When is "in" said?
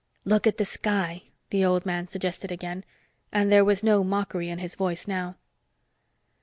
4.49-4.57